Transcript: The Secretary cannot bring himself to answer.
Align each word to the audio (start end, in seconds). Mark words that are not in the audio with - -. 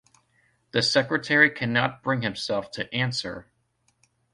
The 0.71 0.81
Secretary 0.81 1.51
cannot 1.51 2.01
bring 2.01 2.23
himself 2.23 2.71
to 2.71 2.91
answer. 2.91 3.51